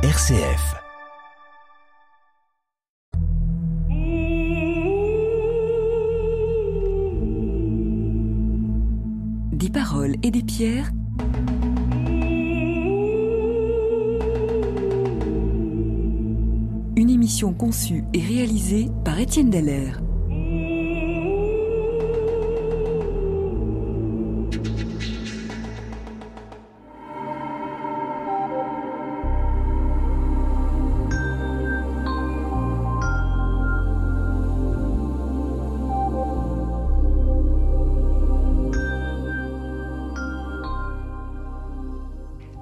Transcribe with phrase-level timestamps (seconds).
[0.00, 0.76] RCF.
[9.52, 10.92] Des paroles et des pierres.
[16.94, 19.90] Une émission conçue et réalisée par Étienne Deller.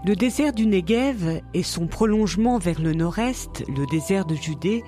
[0.06, 4.84] Le désert du Negev et son prolongement vers le nord-est, le désert de Judée,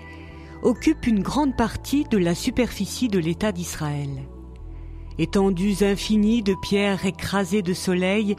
[0.62, 4.28] occupent une grande partie de la superficie de l'État d'Israël.
[5.18, 8.36] Étendues infinies de pierres écrasées de soleil,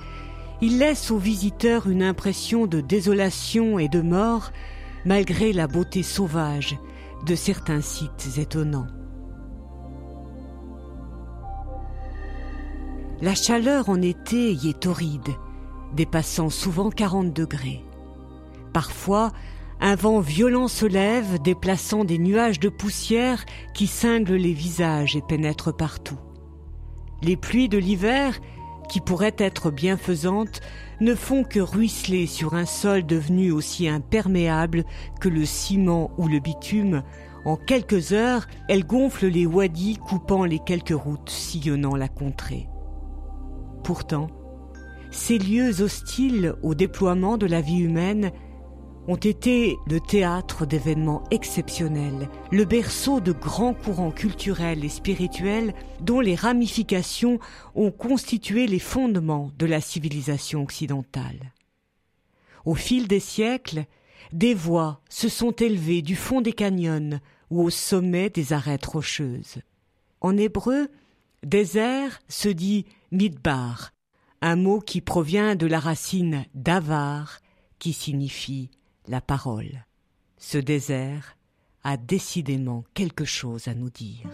[0.62, 4.54] ils laissent aux visiteurs une impression de désolation et de mort,
[5.04, 6.78] malgré la beauté sauvage
[7.26, 8.88] de certains sites étonnants.
[13.22, 15.36] La chaleur en été y est torride
[15.96, 17.84] dépassant souvent 40 degrés.
[18.74, 19.32] Parfois,
[19.82, 25.22] un vent violent se lève, déplaçant des nuages de poussière qui cinglent les visages et
[25.22, 26.20] pénètrent partout.
[27.22, 28.40] Les pluies de l'hiver,
[28.90, 30.62] qui pourraient être bienfaisantes,
[31.00, 34.84] ne font que ruisseler sur un sol devenu aussi imperméable
[35.22, 37.04] que le ciment ou le bitume.
[37.46, 42.68] En quelques heures, elles gonflent les wadis coupant les quelques routes sillonnant la contrée.
[43.84, 44.28] Pourtant,
[45.12, 48.32] ces lieux hostiles au déploiement de la vie humaine
[49.08, 56.20] ont été le théâtre d'événements exceptionnels, le berceau de grands courants culturels et spirituels dont
[56.20, 57.40] les ramifications
[57.74, 61.54] ont constitué les fondements de la civilisation occidentale.
[62.66, 63.86] Au fil des siècles,
[64.32, 69.58] des voix se sont élevées du fond des canyons ou au sommet des arêtes rocheuses.
[70.22, 70.88] En hébreu,
[71.42, 73.92] désert se dit midbar,
[74.42, 77.40] un mot qui provient de la racine d'avar,
[77.78, 78.70] qui signifie
[79.08, 79.86] la parole.
[80.38, 81.38] Ce désert
[81.84, 84.28] a décidément quelque chose à nous dire.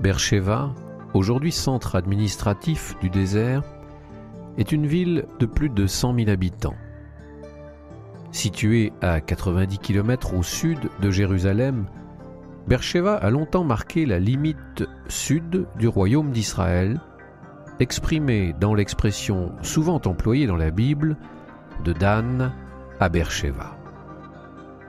[0.00, 0.74] Bercheva,
[1.12, 3.62] aujourd'hui centre administratif du désert,
[4.60, 6.76] est une ville de plus de 100 000 habitants.
[8.30, 11.86] Située à 90 km au sud de Jérusalem,
[12.68, 17.00] Beersheba a longtemps marqué la limite sud du royaume d'Israël,
[17.80, 21.16] exprimée dans l'expression souvent employée dans la Bible
[21.82, 22.52] de Dan
[23.00, 23.78] à Beersheba.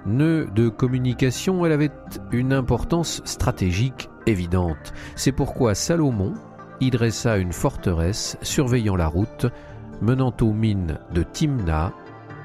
[0.06, 1.92] Nœud de communication, elle avait
[2.32, 4.94] une importance stratégique évidente.
[5.16, 6.34] C'est pourquoi Salomon,
[6.82, 9.46] y dressa une forteresse surveillant la route
[10.02, 11.94] menant aux mines de Timna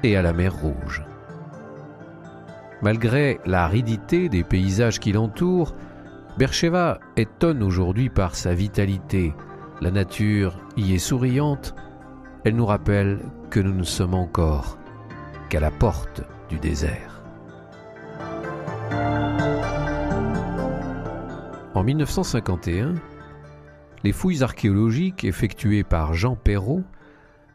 [0.03, 1.03] et à la mer Rouge.
[2.83, 5.73] Malgré l'aridité des paysages qui l'entourent,
[6.37, 9.33] Bercheva étonne aujourd'hui par sa vitalité.
[9.81, 11.73] La nature y est souriante.
[12.43, 13.19] Elle nous rappelle
[13.49, 14.77] que nous ne sommes encore
[15.49, 17.23] qu'à la porte du désert.
[21.73, 22.93] En 1951,
[24.07, 26.85] les fouilles archéologiques effectuées par Jean Perrault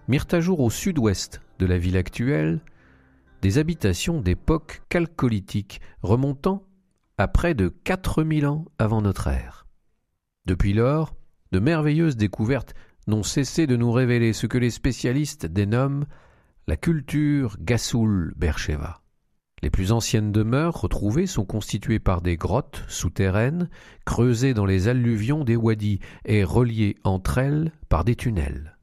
[0.07, 2.61] mirent à jour au sud-ouest de la ville actuelle
[3.41, 6.67] des habitations d'époque calcolithique remontant
[7.17, 9.67] à près de 4000 ans avant notre ère.
[10.45, 11.15] Depuis lors,
[11.53, 12.75] de merveilleuses découvertes
[13.07, 16.05] n'ont cessé de nous révéler ce que les spécialistes dénomment
[16.67, 19.02] la culture Gassoul-Bercheva.
[19.63, 23.69] Les plus anciennes demeures retrouvées sont constituées par des grottes souterraines
[24.05, 28.77] creusées dans les alluvions des wadis et reliées entre elles par des tunnels.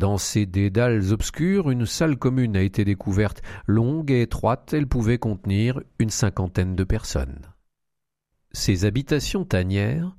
[0.00, 5.18] Dans ces dédales obscurs, une salle commune a été découverte, longue et étroite, elle pouvait
[5.18, 7.42] contenir une cinquantaine de personnes.
[8.52, 10.16] Ces habitations tanières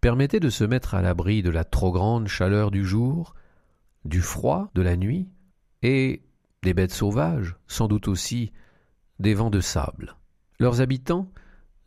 [0.00, 3.34] permettaient de se mettre à l'abri de la trop grande chaleur du jour,
[4.04, 5.28] du froid de la nuit,
[5.82, 6.22] et
[6.62, 8.52] des bêtes sauvages, sans doute aussi
[9.18, 10.16] des vents de sable.
[10.58, 11.30] Leurs habitants,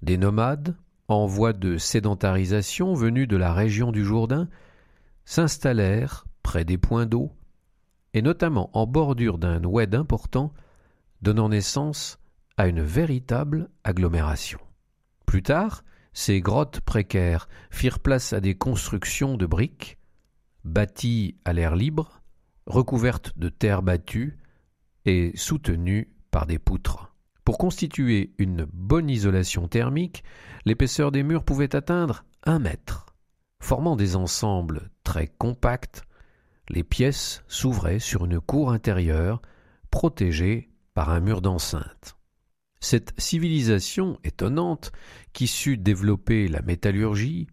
[0.01, 0.75] des nomades,
[1.07, 4.49] en voie de sédentarisation venus de la région du Jourdain,
[5.25, 7.31] s'installèrent près des points d'eau,
[8.13, 10.53] et notamment en bordure d'un oued important,
[11.21, 12.19] donnant naissance
[12.57, 14.59] à une véritable agglomération.
[15.25, 15.83] Plus tard,
[16.13, 19.97] ces grottes précaires firent place à des constructions de briques,
[20.63, 22.21] bâties à l'air libre,
[22.67, 24.37] recouvertes de terre battue
[25.05, 27.14] et soutenues par des poutres.
[27.45, 30.23] Pour constituer une bonne isolation thermique,
[30.65, 33.05] l'épaisseur des murs pouvait atteindre un mètre.
[33.61, 36.01] Formant des ensembles très compacts,
[36.69, 39.43] les pièces s'ouvraient sur une cour intérieure
[39.91, 42.17] protégée par un mur d'enceinte.
[42.79, 44.91] Cette civilisation étonnante,
[45.31, 47.45] qui sut développer la métallurgie,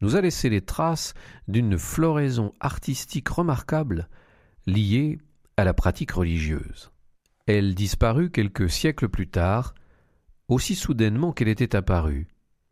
[0.00, 1.12] nous a laissé les traces
[1.46, 4.08] d'une floraison artistique remarquable
[4.66, 5.18] liée
[5.58, 6.90] à la pratique religieuse.
[7.52, 9.74] Elle disparut quelques siècles plus tard,
[10.46, 12.28] aussi soudainement qu'elle était apparue.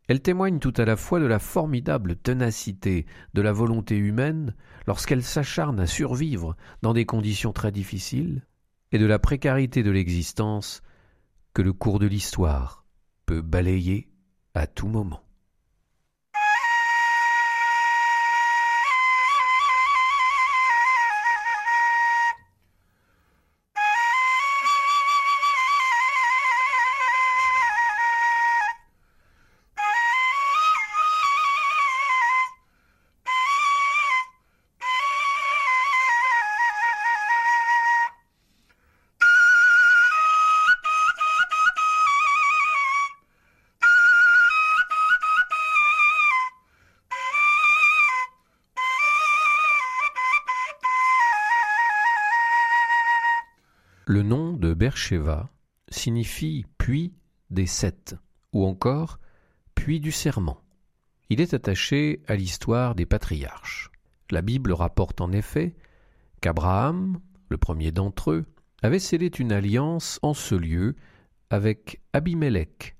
[0.07, 4.55] Elle témoigne tout à la fois de la formidable ténacité de la volonté humaine
[4.87, 8.47] lorsqu'elle s'acharne à survivre dans des conditions très difficiles,
[8.93, 10.81] et de la précarité de l'existence
[11.53, 12.85] que le cours de l'histoire
[13.25, 14.09] peut balayer
[14.53, 15.28] à tout moment.
[54.11, 55.51] Le nom de Bercheva
[55.87, 57.13] signifie puits
[57.51, 58.15] des sept,
[58.53, 59.19] ou encore
[59.75, 60.63] puits du serment.
[61.29, 63.91] Il est attaché à l'histoire des patriarches.
[64.31, 65.75] La Bible rapporte en effet
[66.41, 67.19] qu'Abraham,
[67.49, 68.45] le premier d'entre eux,
[68.81, 70.95] avait scellé une alliance en ce lieu
[71.51, 72.97] avec Abimélec,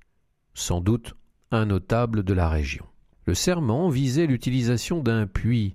[0.54, 1.16] sans doute
[1.50, 2.86] un notable de la région.
[3.26, 5.74] Le serment visait l'utilisation d'un puits.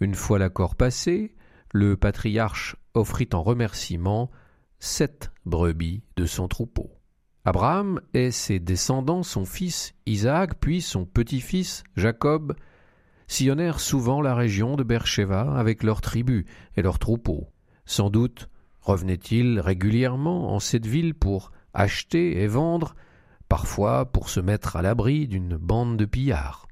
[0.00, 1.34] Une fois l'accord passé,
[1.70, 4.30] le patriarche offrit en remerciement
[4.80, 6.90] sept brebis de son troupeau.
[7.44, 12.54] Abraham et ses descendants, son fils Isaac, puis son petit-fils Jacob,
[13.28, 16.44] sillonnèrent souvent la région de Beersheba avec leurs tribus
[16.76, 17.48] et leurs troupeaux.
[17.84, 18.48] Sans doute
[18.80, 22.94] revenaient-ils régulièrement en cette ville pour acheter et vendre,
[23.48, 26.66] parfois pour se mettre à l'abri d'une bande de pillards.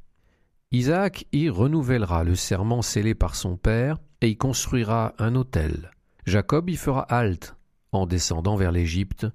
[0.70, 5.92] Isaac y renouvellera le serment scellé par son père et y construira un autel.
[6.26, 7.57] Jacob y fera halte
[7.92, 9.26] en descendant vers l'Égypte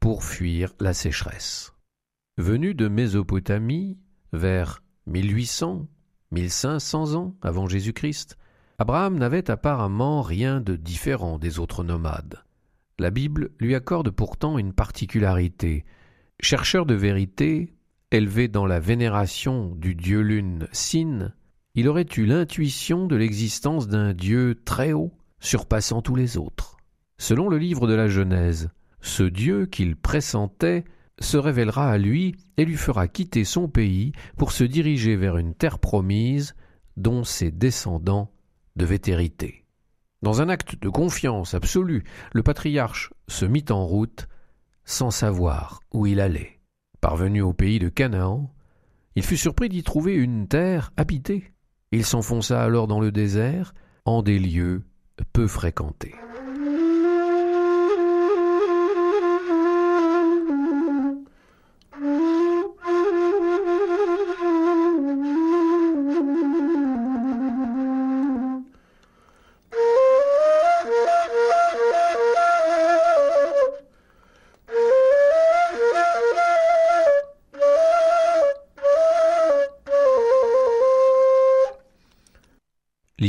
[0.00, 1.72] pour fuir la sécheresse.
[2.36, 3.98] Venu de Mésopotamie
[4.32, 5.86] vers 1800,
[6.32, 8.36] 1500 ans avant Jésus-Christ,
[8.78, 12.42] Abraham n'avait apparemment rien de différent des autres nomades.
[12.98, 15.84] La Bible lui accorde pourtant une particularité.
[16.40, 17.74] Chercheur de vérité,
[18.10, 21.32] élevé dans la vénération du dieu lune Sin,
[21.74, 26.76] il aurait eu l'intuition de l'existence d'un Dieu très haut, surpassant tous les autres.
[27.18, 28.70] Selon le livre de la Genèse,
[29.00, 30.84] ce Dieu qu'il pressentait
[31.20, 35.54] se révélera à lui et lui fera quitter son pays pour se diriger vers une
[35.54, 36.54] terre promise
[36.96, 38.32] dont ses descendants
[38.76, 39.64] devaient hériter.
[40.22, 42.02] Dans un acte de confiance absolue,
[42.32, 44.26] le patriarche se mit en route
[44.84, 46.60] sans savoir où il allait.
[47.00, 48.50] Parvenu au pays de Canaan,
[49.16, 51.52] il fut surpris d'y trouver une terre habitée.
[51.92, 53.74] Il s'enfonça alors dans le désert,
[54.04, 54.82] en des lieux
[55.32, 56.14] peu fréquentés.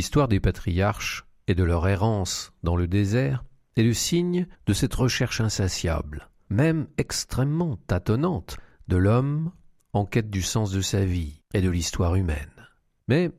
[0.06, 3.44] L'histoire des patriarches et de leur errance dans le désert
[3.76, 8.58] est le signe de cette recherche insatiable, même extrêmement tâtonnante,
[8.88, 9.52] de l'homme
[9.94, 12.68] en quête du sens de sa vie et de l'histoire humaine.
[13.08, 13.32] Mais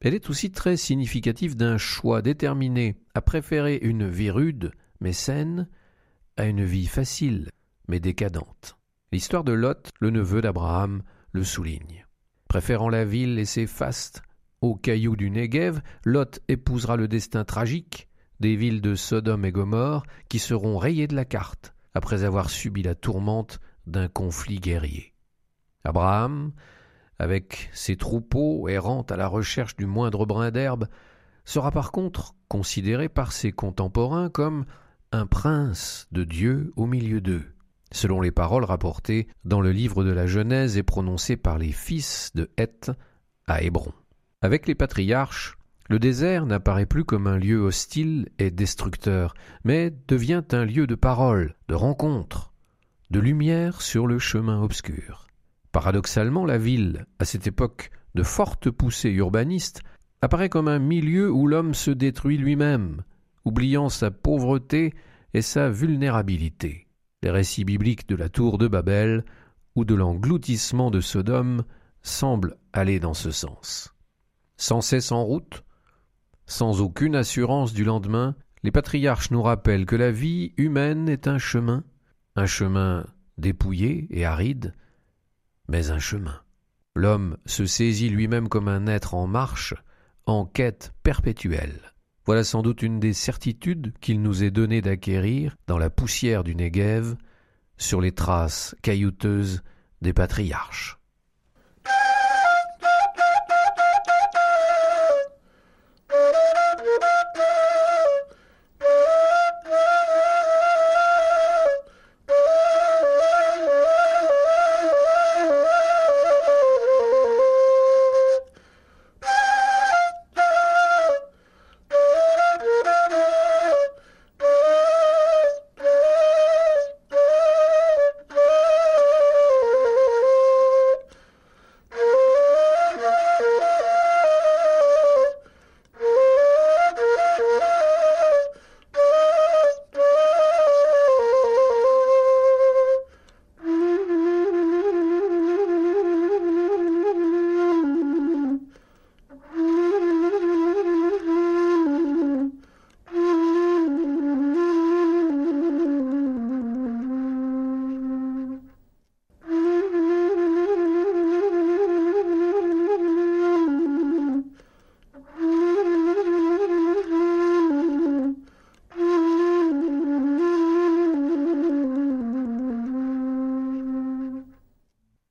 [0.00, 5.68] elle est aussi très significative d'un choix déterminé à préférer une vie rude mais saine
[6.36, 7.50] à une vie facile
[7.86, 8.76] mais décadente.
[9.12, 12.04] L'histoire de Lot, le neveu d'Abraham, le souligne.
[12.48, 14.22] Préférant la ville et ses fastes
[14.60, 18.08] au caillou du Negev, Lot épousera le destin tragique
[18.40, 22.82] des villes de Sodome et Gomorre qui seront rayées de la carte après avoir subi
[22.82, 25.14] la tourmente d'un conflit guerrier.
[25.84, 26.52] Abraham,
[27.18, 30.86] avec ses troupeaux errant à la recherche du moindre brin d'herbe,
[31.44, 34.64] sera par contre considéré par ses contemporains comme
[35.12, 37.44] un prince de Dieu au milieu d'eux,
[37.92, 42.30] selon les paroles rapportées dans le livre de la Genèse et prononcées par les fils
[42.34, 42.92] de Heth
[43.46, 43.92] à Hébron.
[44.42, 45.58] Avec les patriarches,
[45.90, 50.94] Le désert n'apparaît plus comme un lieu hostile et destructeur, mais devient un lieu de
[50.94, 52.52] parole, de rencontre,
[53.10, 55.26] de lumière sur le chemin obscur.
[55.72, 59.82] Paradoxalement, la ville, à cette époque de forte poussée urbaniste,
[60.22, 63.02] apparaît comme un milieu où l'homme se détruit lui-même,
[63.44, 64.94] oubliant sa pauvreté
[65.34, 66.86] et sa vulnérabilité.
[67.24, 69.24] Les récits bibliques de la tour de Babel
[69.74, 71.64] ou de l'engloutissement de Sodome
[72.02, 73.92] semblent aller dans ce sens.
[74.60, 75.64] Sans cesse en route,
[76.44, 81.38] sans aucune assurance du lendemain, les patriarches nous rappellent que la vie humaine est un
[81.38, 81.82] chemin,
[82.36, 83.06] un chemin
[83.38, 84.74] dépouillé et aride,
[85.66, 86.42] mais un chemin.
[86.94, 89.72] L'homme se saisit lui-même comme un être en marche,
[90.26, 91.94] en quête perpétuelle.
[92.26, 96.54] Voilà sans doute une des certitudes qu'il nous est donné d'acquérir dans la poussière du
[96.54, 97.16] Negev,
[97.78, 99.62] sur les traces caillouteuses
[100.02, 100.99] des patriarches.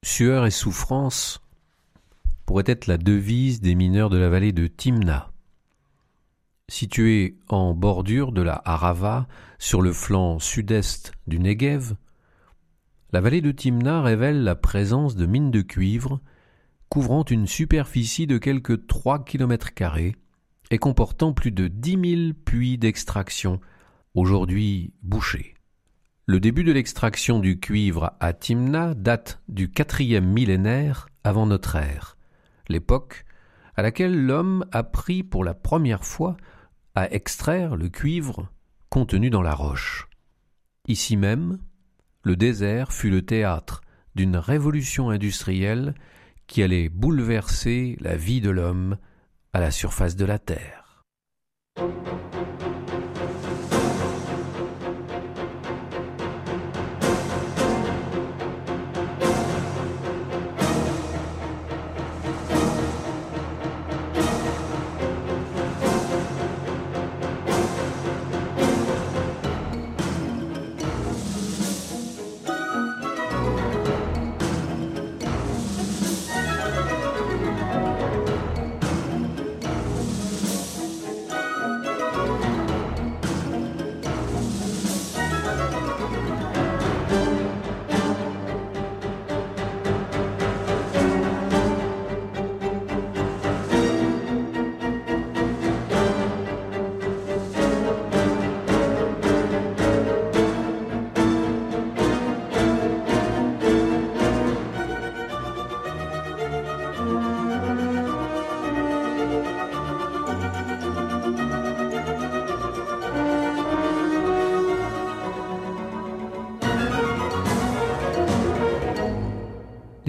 [0.02, 1.42] Sueur et souffrance
[2.46, 5.32] pourrait être la devise des mineurs de la vallée de Timna.
[6.70, 9.28] Située en bordure de la Harava,
[9.58, 11.96] sur le flanc sud-est du Negev,
[13.12, 16.22] la vallée de Timna révèle la présence de mines de cuivre
[16.88, 18.38] couvrant une superficie de
[18.76, 20.16] trois kilomètres carrés
[20.72, 23.60] et comportant plus de dix mille puits d'extraction,
[24.14, 25.56] aujourd'hui bouchés.
[26.30, 32.18] Le début de l'extraction du cuivre à Timna date du quatrième millénaire avant notre ère,
[32.68, 33.26] l'époque
[33.76, 36.38] à laquelle l'homme apprit pour la première fois
[36.94, 38.48] à extraire le cuivre
[38.92, 40.08] contenu dans la roche.
[40.88, 41.58] Ici même,
[42.22, 43.82] le désert fut le théâtre
[44.14, 45.96] d'une révolution industrielle
[46.46, 49.00] qui allait bouleverser la vie de l'homme
[49.52, 51.04] à la surface de la terre.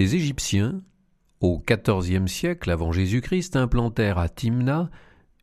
[0.01, 0.81] Les Égyptiens,
[1.41, 4.89] au XIVe siècle avant Jésus-Christ, implantèrent à Timna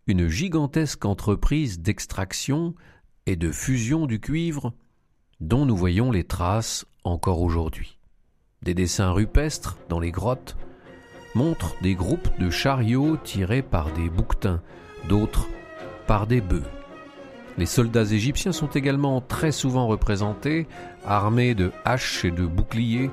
[0.09, 2.75] une gigantesque entreprise d'extraction
[3.27, 4.73] et de fusion du cuivre
[5.39, 8.01] dont nous voyons les traces encore aujourd'hui.
[8.63, 10.57] Des dessins rupestres dans les grottes
[11.37, 14.61] montrent des groupes de chariots tirés par des bouquetins,
[15.09, 15.47] d'autres
[16.09, 16.67] par des bœufs.
[17.59, 20.67] Les soldats égyptiens sont également très souvent représentés,
[21.05, 23.13] armés de haches et de boucliers,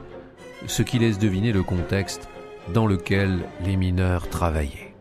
[0.67, 2.27] ce qui laisse deviner le contexte
[2.74, 4.93] dans lequel les mineurs travaillaient.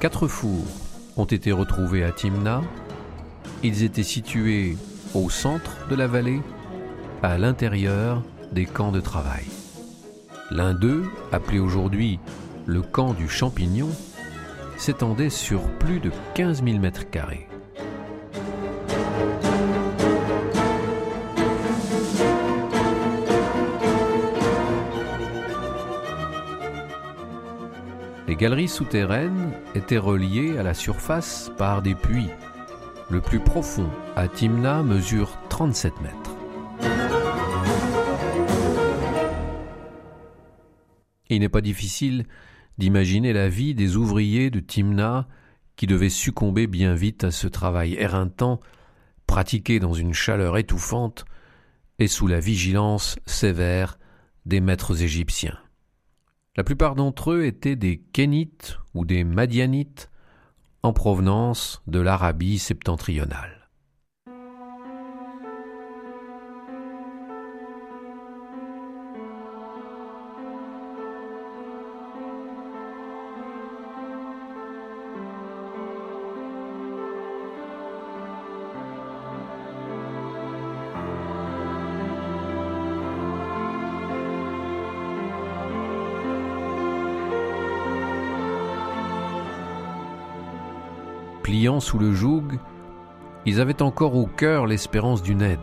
[0.00, 0.66] Quatre fours
[1.16, 2.60] ont été retrouvés à Timna,
[3.64, 4.76] ils étaient situés
[5.14, 6.40] au centre de la vallée,
[7.22, 9.44] à l'intérieur des camps de travail.
[10.50, 12.18] L'un d'eux, appelé aujourd'hui
[12.66, 13.88] le camp du champignon,
[14.76, 17.46] s'étendait sur plus de 15 000 mètres carrés.
[28.26, 32.30] Les galeries souterraines étaient reliées à la surface par des puits.
[33.10, 36.36] Le plus profond à Timna mesure 37 mètres.
[41.28, 42.26] Il n'est pas difficile
[42.78, 45.28] d'imaginer la vie des ouvriers de Timna
[45.76, 48.60] qui devaient succomber bien vite à ce travail éreintant,
[49.26, 51.24] pratiqué dans une chaleur étouffante
[51.98, 53.98] et sous la vigilance sévère
[54.46, 55.58] des maîtres égyptiens.
[56.56, 60.10] La plupart d'entre eux étaient des Kénites ou des Madianites
[60.84, 63.61] en provenance de l'Arabie septentrionale.
[91.42, 92.58] Pliant sous le joug,
[93.44, 95.58] ils avaient encore au cœur l'espérance d'une aide.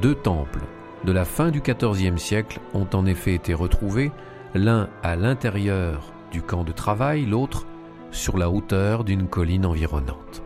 [0.00, 0.62] Deux temples
[1.04, 4.12] de la fin du XIVe siècle ont en effet été retrouvés,
[4.54, 7.66] l'un à l'intérieur du camp de travail, l'autre
[8.10, 10.42] sur la hauteur d'une colline environnante.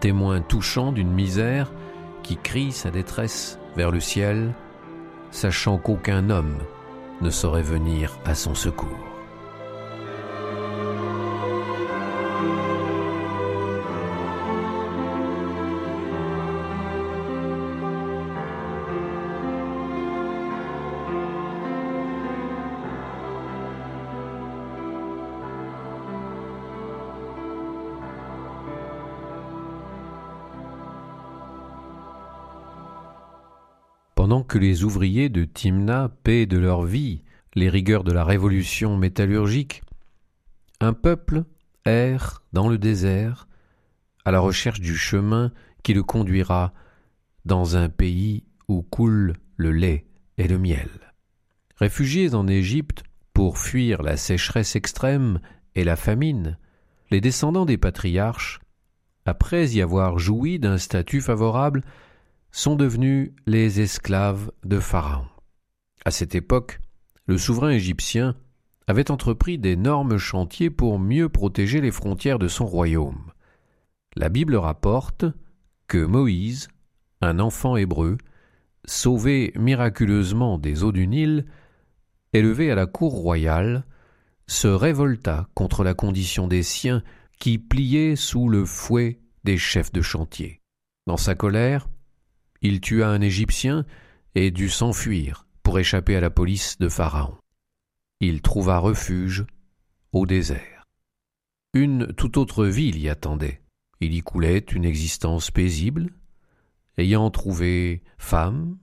[0.00, 1.72] Témoin touchant d'une misère
[2.22, 4.54] qui crie sa détresse vers le ciel,
[5.30, 6.58] sachant qu'aucun homme
[7.20, 9.13] ne saurait venir à son secours.
[34.24, 37.20] Pendant que les ouvriers de Timna paient de leur vie
[37.54, 39.82] les rigueurs de la révolution métallurgique,
[40.80, 41.44] un peuple
[41.84, 43.48] erre dans le désert
[44.24, 46.72] à la recherche du chemin qui le conduira
[47.44, 50.06] dans un pays où coule le lait
[50.38, 50.88] et le miel.
[51.76, 53.02] Réfugiés en Égypte
[53.34, 55.38] pour fuir la sécheresse extrême
[55.74, 56.56] et la famine,
[57.10, 58.60] les descendants des patriarches,
[59.26, 61.82] après y avoir joui d'un statut favorable,
[62.54, 65.26] sont devenus les esclaves de Pharaon.
[66.04, 66.78] À cette époque,
[67.26, 68.36] le souverain égyptien
[68.86, 73.32] avait entrepris d'énormes chantiers pour mieux protéger les frontières de son royaume.
[74.14, 75.24] La Bible rapporte
[75.88, 76.68] que Moïse,
[77.20, 78.18] un enfant hébreu,
[78.84, 81.46] sauvé miraculeusement des eaux du Nil,
[82.34, 83.84] élevé à la cour royale,
[84.46, 87.02] se révolta contre la condition des siens
[87.40, 90.60] qui pliaient sous le fouet des chefs de chantier.
[91.08, 91.88] Dans sa colère,
[92.64, 93.84] il tua un Égyptien
[94.34, 97.36] et dut s'enfuir pour échapper à la police de Pharaon.
[98.20, 99.44] Il trouva refuge
[100.12, 100.86] au désert.
[101.74, 103.60] Une toute autre vie l'y attendait.
[104.00, 106.14] Il y coulait une existence paisible,
[106.96, 108.78] ayant trouvé femme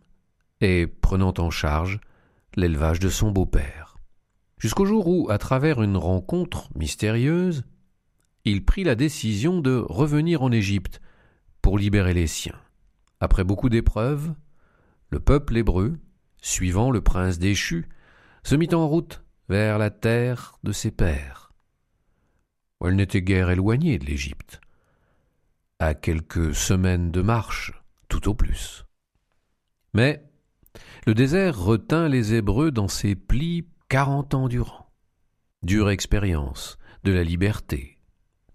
[0.61, 1.99] et prenant en charge
[2.55, 3.97] l'élevage de son beau-père.
[4.59, 7.63] Jusqu'au jour où, à travers une rencontre mystérieuse,
[8.45, 11.01] il prit la décision de revenir en Égypte
[11.63, 12.59] pour libérer les siens.
[13.21, 14.33] Après beaucoup d'épreuves,
[15.11, 15.99] le peuple hébreu,
[16.41, 17.87] suivant le prince déchu,
[18.43, 21.53] se mit en route vers la terre de ses pères.
[22.83, 24.59] Elle n'était guère éloignée de l'Égypte,
[25.77, 27.73] à quelques semaines de marche,
[28.07, 28.85] tout au plus.
[29.93, 30.27] Mais
[31.05, 34.91] le désert retint les Hébreux dans ses plis quarante ans durant.
[35.61, 37.99] Dure expérience de la liberté,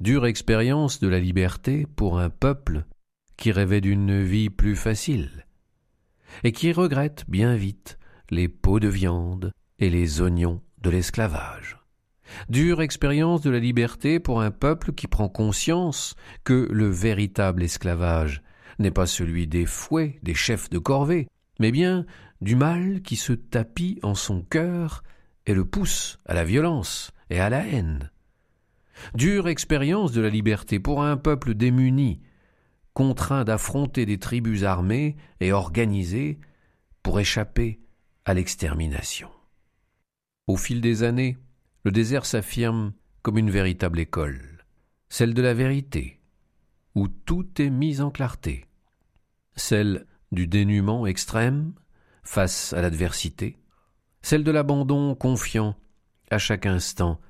[0.01, 2.85] dure expérience de la liberté pour un peuple
[3.37, 5.47] qui rêvait d'une vie plus facile,
[6.45, 7.99] et qui regrette bien vite
[8.31, 11.79] les pots de viande et les oignons de l'esclavage.
[12.49, 18.43] Dure expérience de la liberté pour un peuple qui prend conscience que le véritable esclavage
[18.79, 21.29] n'est pas celui des fouets, des chefs de corvée,
[21.61, 22.05] mais bien
[22.41, 25.03] du mal qui se tapit en son cœur
[25.47, 28.11] et le pousse à la violence et à la haine.
[29.15, 32.21] Dure expérience de la liberté pour un peuple démuni
[32.97, 36.41] contraint d'affronter des tribus armées et organisées
[37.03, 37.79] pour échapper
[38.25, 39.29] à l'extermination.
[40.47, 41.37] Au fil des années,
[41.85, 44.65] le désert s'affirme comme une véritable école,
[45.11, 46.23] celle de la vérité,
[46.95, 48.65] où tout est mis en clarté,
[49.57, 51.75] celle du dénuement extrême
[52.23, 53.59] face à l'adversité,
[54.23, 55.77] celle de l'abandon confiant
[56.31, 57.21] à chaque instant,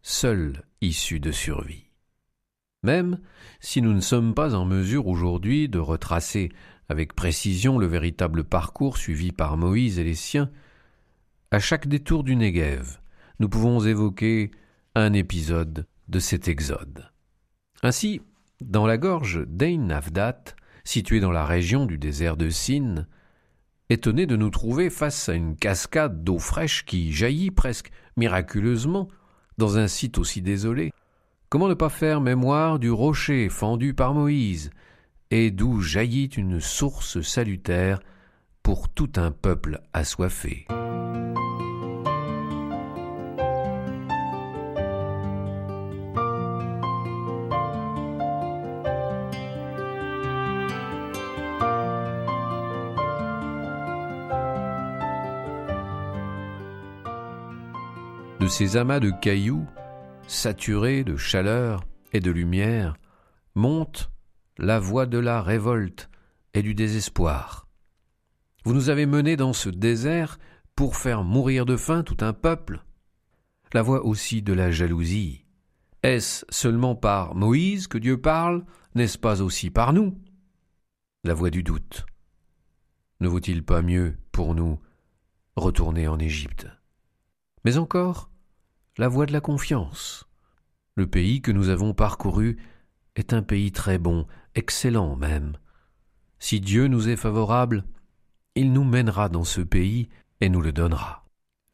[0.00, 1.87] seule issue de survie.
[2.82, 3.18] Même
[3.60, 6.50] si nous ne sommes pas en mesure aujourd'hui de retracer
[6.88, 10.50] avec précision le véritable parcours suivi par Moïse et les siens,
[11.50, 12.98] à chaque détour du Négev,
[13.40, 14.50] nous pouvons évoquer
[14.94, 17.10] un épisode de cet exode.
[17.82, 18.20] Ainsi,
[18.60, 20.44] dans la gorge d'Ein Avdat,
[20.84, 23.06] située dans la région du désert de Sin,
[23.90, 29.08] étonné de nous trouver face à une cascade d'eau fraîche qui jaillit presque miraculeusement
[29.58, 30.92] dans un site aussi désolé.
[31.50, 34.70] Comment ne pas faire mémoire du rocher fendu par Moïse,
[35.30, 38.00] et d'où jaillit une source salutaire
[38.62, 40.66] pour tout un peuple assoiffé?
[58.38, 59.66] De ces amas de cailloux,
[60.28, 62.96] saturés de chaleur et de lumière,
[63.54, 64.10] monte
[64.58, 66.10] la voix de la révolte
[66.54, 67.66] et du désespoir.
[68.64, 70.38] Vous nous avez menés dans ce désert
[70.76, 72.84] pour faire mourir de faim tout un peuple.
[73.72, 75.44] La voix aussi de la jalousie.
[76.02, 78.64] Est-ce seulement par Moïse que Dieu parle
[78.94, 80.18] N'est-ce pas aussi par nous?
[81.24, 82.06] La voix du doute.
[83.20, 84.78] Ne vaut-il pas mieux pour nous
[85.56, 86.68] retourner en Égypte?
[87.64, 88.30] Mais encore
[88.98, 90.26] la voie de la confiance.
[90.96, 92.58] Le pays que nous avons parcouru
[93.14, 95.56] est un pays très bon, excellent même.
[96.40, 97.84] Si Dieu nous est favorable,
[98.56, 100.08] il nous mènera dans ce pays
[100.40, 101.24] et nous le donnera.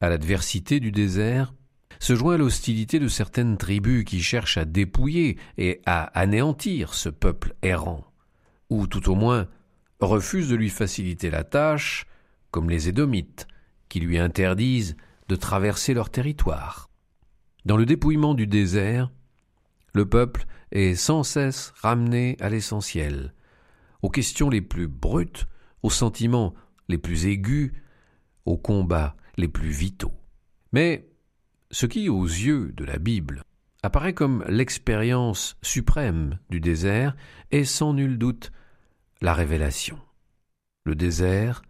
[0.02, 1.54] À l'adversité du désert
[1.98, 7.54] se joint l'hostilité de certaines tribus qui cherchent à dépouiller et à anéantir ce peuple
[7.62, 8.04] errant,
[8.68, 9.48] ou tout au moins
[10.00, 12.06] refusent de lui faciliter la tâche,
[12.50, 13.46] comme les Édomites,
[13.88, 14.96] qui lui interdisent
[15.28, 16.90] de traverser leur territoire.
[17.64, 19.10] Dans le dépouillement du désert,
[19.94, 23.32] le peuple est sans cesse ramené à l'essentiel,
[24.02, 25.46] aux questions les plus brutes,
[25.82, 26.54] aux sentiments
[26.88, 27.72] les plus aigus,
[28.44, 30.12] aux combats les plus vitaux.
[30.72, 31.08] Mais
[31.70, 33.42] ce qui, aux yeux de la Bible,
[33.82, 37.16] apparaît comme l'expérience suprême du désert
[37.50, 38.52] est sans nul doute
[39.22, 39.98] la révélation.
[40.84, 41.62] Le désert,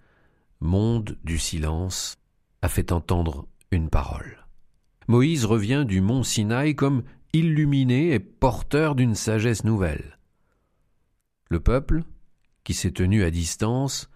[0.60, 2.16] monde du silence,
[2.62, 4.43] a fait entendre une parole.
[5.08, 10.18] Moïse revient du mont Sinaï comme illuminé et porteur d'une sagesse nouvelle.
[11.50, 12.02] Le peuple,
[12.62, 14.08] qui s'est tenu à distance,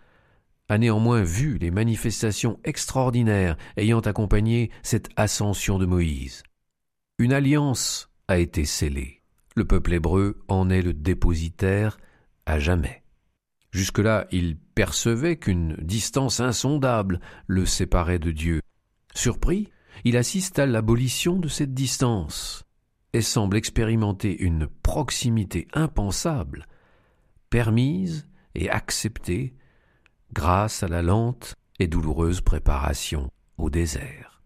[0.69, 6.43] a néanmoins vu les manifestations extraordinaires ayant accompagné cette ascension de Moïse.
[7.19, 9.23] Une alliance a été scellée.
[9.57, 11.99] Le peuple hébreu en est le dépositaire
[12.47, 13.03] à jamais.
[13.73, 18.61] Jusque-là, il percevait qu'une distance insondable le séparait de Dieu.
[19.15, 19.69] Surpris,
[20.05, 22.65] il assiste à l'abolition de cette distance
[23.13, 26.67] et semble expérimenter une proximité impensable,
[27.51, 29.55] permise et acceptée
[30.33, 34.43] grâce à la lente et douloureuse préparation au désert.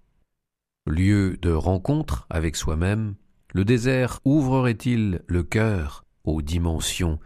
[0.86, 3.14] Lieu de rencontre avec soi-même,
[3.54, 7.18] le désert ouvrerait-il le cœur aux dimensions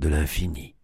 [0.00, 0.74] de l'infini?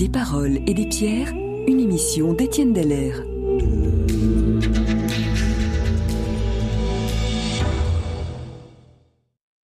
[0.00, 1.30] Des paroles et des pierres,
[1.68, 3.22] une émission d'Étienne Dallaire.